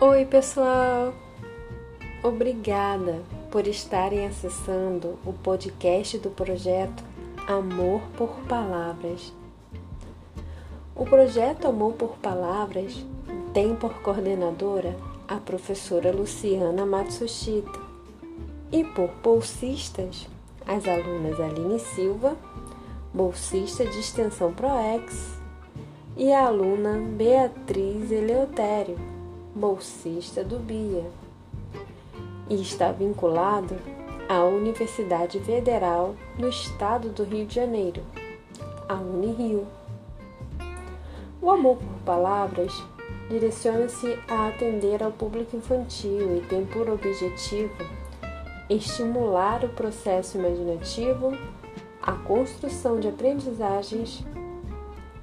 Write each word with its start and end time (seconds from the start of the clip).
Oi, 0.00 0.24
pessoal! 0.26 1.12
Obrigada 2.22 3.20
por 3.50 3.66
estarem 3.66 4.28
acessando 4.28 5.18
o 5.26 5.32
podcast 5.32 6.16
do 6.18 6.30
projeto 6.30 7.02
Amor 7.48 8.00
por 8.16 8.28
Palavras. 8.48 9.32
O 10.94 11.04
projeto 11.04 11.66
Amor 11.66 11.94
por 11.94 12.16
Palavras 12.18 13.04
tem 13.52 13.74
por 13.74 13.92
coordenadora 13.94 14.96
a 15.26 15.34
professora 15.38 16.12
Luciana 16.12 16.86
Matsushita 16.86 17.80
e 18.70 18.84
por 18.84 19.10
bolsistas 19.20 20.28
as 20.64 20.86
alunas 20.86 21.40
Aline 21.40 21.80
Silva, 21.80 22.36
bolsista 23.12 23.84
de 23.84 23.98
extensão 23.98 24.52
ProEx, 24.52 25.40
e 26.16 26.32
a 26.32 26.46
aluna 26.46 27.00
Beatriz 27.16 28.12
Eleutério 28.12 29.17
bolsista 29.58 30.44
do 30.44 30.58
BIA, 30.58 31.04
e 32.48 32.62
está 32.62 32.92
vinculado 32.92 33.76
à 34.28 34.44
Universidade 34.44 35.40
Federal 35.40 36.14
do 36.38 36.48
Estado 36.48 37.08
do 37.10 37.24
Rio 37.24 37.44
de 37.44 37.56
Janeiro, 37.56 38.02
a 38.88 38.94
Unirio. 38.94 39.66
O 41.42 41.50
amor 41.50 41.76
por 41.76 42.04
palavras 42.04 42.72
direciona-se 43.28 44.18
a 44.28 44.48
atender 44.48 45.02
ao 45.02 45.10
público 45.10 45.56
infantil 45.56 46.36
e 46.36 46.40
tem 46.42 46.64
por 46.64 46.88
objetivo 46.88 47.74
estimular 48.70 49.64
o 49.64 49.68
processo 49.70 50.38
imaginativo, 50.38 51.36
a 52.00 52.12
construção 52.12 53.00
de 53.00 53.08
aprendizagens 53.08 54.24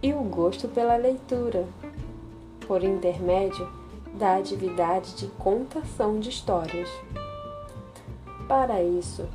e 0.04 0.14
o 0.14 0.22
gosto 0.24 0.68
pela 0.68 0.98
leitura, 0.98 1.66
por 2.68 2.84
intermédio 2.84 3.85
da 4.18 4.38
atividade 4.38 5.14
de 5.16 5.28
contação 5.28 6.20
de 6.20 6.30
histórias. 6.30 6.90
Para 8.48 8.82
isso, 8.82 9.28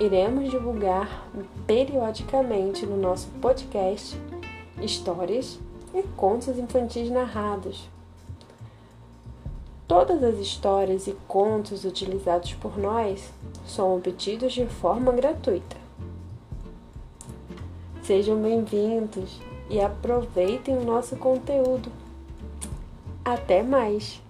iremos 0.00 0.50
divulgar 0.50 1.28
periodicamente 1.66 2.84
no 2.84 2.96
nosso 2.96 3.28
podcast 3.40 4.18
histórias 4.82 5.58
e 5.94 6.02
contos 6.16 6.58
infantis 6.58 7.10
narrados. 7.10 7.88
Todas 9.86 10.22
as 10.22 10.38
histórias 10.38 11.06
e 11.06 11.16
contos 11.26 11.84
utilizados 11.84 12.54
por 12.54 12.78
nós 12.78 13.30
são 13.66 13.96
obtidos 13.96 14.52
de 14.52 14.66
forma 14.66 15.12
gratuita. 15.12 15.76
Sejam 18.02 18.40
bem-vindos 18.40 19.40
e 19.68 19.80
aproveitem 19.80 20.76
o 20.76 20.84
nosso 20.84 21.16
conteúdo. 21.16 21.90
Até 23.24 23.62
mais! 23.62 24.22